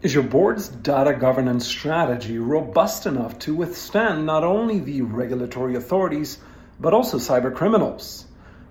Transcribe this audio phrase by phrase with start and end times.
[0.00, 6.38] Is your board's data governance strategy robust enough to withstand not only the regulatory authorities,
[6.78, 8.24] but also cyber criminals?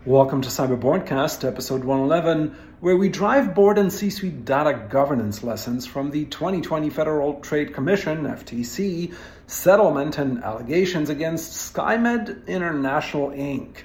[0.06, 5.44] Welcome to Cyber Boardcast, episode 111, where we drive board and C suite data governance
[5.44, 9.14] lessons from the 2020 Federal Trade Commission, FTC,
[9.48, 13.80] settlement and allegations against SkyMed International Inc.,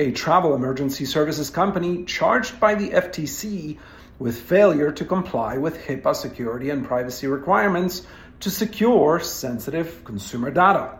[0.00, 3.78] a travel emergency services company charged by the FTC
[4.18, 8.06] with failure to comply with HIPAA security and privacy requirements
[8.40, 10.98] to secure sensitive consumer data.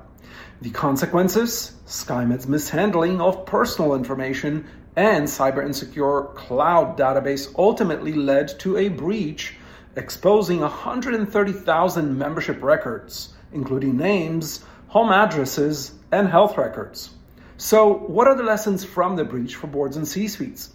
[0.61, 8.77] The consequences SkyMed's mishandling of personal information and cyber insecure cloud database ultimately led to
[8.77, 9.55] a breach
[9.95, 17.11] exposing 130,000 membership records, including names, home addresses, and health records.
[17.57, 20.71] So, what are the lessons from the breach for boards and C suites?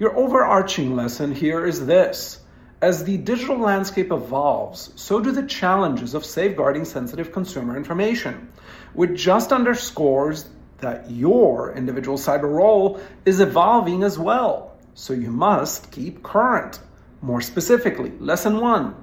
[0.00, 2.40] Your overarching lesson here is this.
[2.80, 8.50] As the digital landscape evolves, so do the challenges of safeguarding sensitive consumer information,
[8.94, 14.74] which just underscores that your individual cyber role is evolving as well.
[14.94, 16.80] So you must keep current.
[17.20, 18.94] More specifically, lesson one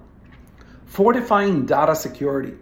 [0.88, 2.56] fortifying data security.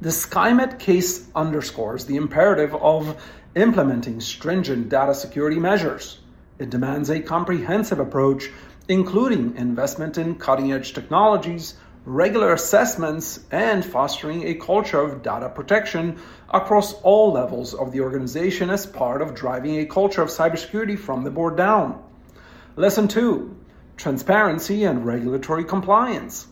[0.00, 3.20] The SkyMed case underscores the imperative of
[3.56, 6.20] implementing stringent data security measures.
[6.56, 8.48] It demands a comprehensive approach,
[8.86, 11.74] including investment in cutting edge technologies,
[12.04, 18.70] regular assessments, and fostering a culture of data protection across all levels of the organization
[18.70, 22.00] as part of driving a culture of cybersecurity from the board down.
[22.76, 23.56] Lesson two
[23.96, 26.46] transparency and regulatory compliance.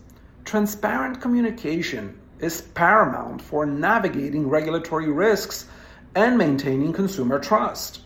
[0.45, 5.67] Transparent communication is paramount for navigating regulatory risks
[6.15, 8.01] and maintaining consumer trust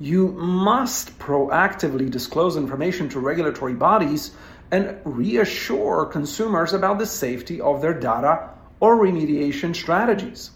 [0.00, 4.32] you must proactively disclose information to regulatory bodies
[4.70, 10.50] and reassure consumers about the safety of their data or remediation strategies.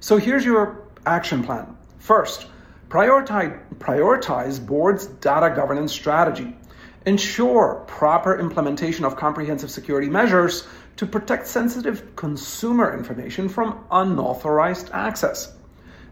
[0.00, 1.76] So here's your action plan.
[1.98, 2.46] First,
[2.88, 6.56] prioritize, prioritize board's data governance strategy.
[7.06, 10.66] Ensure proper implementation of comprehensive security measures
[10.96, 15.54] to protect sensitive consumer information from unauthorized access.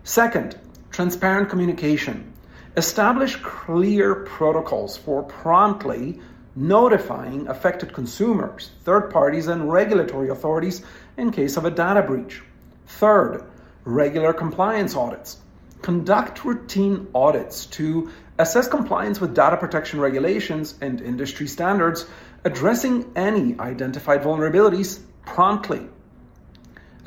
[0.05, 0.59] Second,
[0.91, 2.33] transparent communication.
[2.79, 6.21] Establish clear protocols for promptly
[6.55, 10.85] notifying affected consumers, third parties, and regulatory authorities
[11.17, 12.41] in case of a data breach.
[12.87, 13.43] Third,
[13.85, 15.39] regular compliance audits.
[15.83, 22.07] Conduct routine audits to assess compliance with data protection regulations and industry standards,
[22.45, 25.89] addressing any identified vulnerabilities promptly.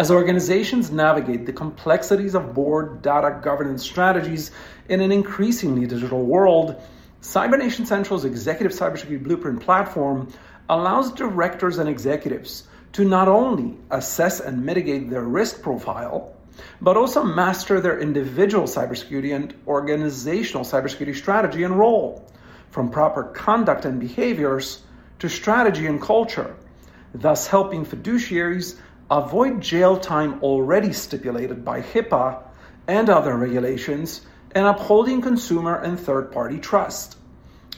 [0.01, 4.49] As organizations navigate the complexities of board data governance strategies
[4.89, 6.81] in an increasingly digital world,
[7.21, 10.33] CyberNation Central's executive cybersecurity blueprint platform
[10.67, 12.63] allows directors and executives
[12.93, 16.35] to not only assess and mitigate their risk profile,
[16.81, 22.27] but also master their individual cybersecurity and organizational cybersecurity strategy and role,
[22.71, 24.81] from proper conduct and behaviors
[25.19, 26.55] to strategy and culture,
[27.13, 28.79] thus helping fiduciaries
[29.11, 32.41] avoid jail time already stipulated by HIPAA
[32.87, 34.21] and other regulations,
[34.55, 37.17] and upholding consumer and third party trust.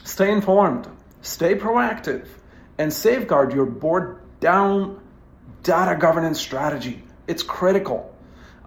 [0.04, 0.86] Stay informed,
[1.22, 2.26] stay proactive,
[2.78, 5.00] and safeguard your board down
[5.62, 7.02] data governance strategy.
[7.26, 8.14] It's critical.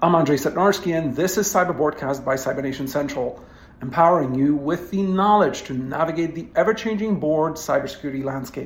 [0.01, 3.43] I'm Andrei Setnarski, and this is Cyber Boardcast by CyberNation Central,
[3.81, 8.65] empowering you with the knowledge to navigate the ever changing board cybersecurity landscape.